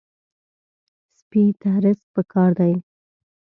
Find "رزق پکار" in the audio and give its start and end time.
1.83-2.51